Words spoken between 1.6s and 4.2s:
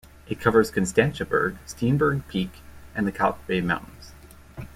Steenberg Peak and the Kalk Bay mountains.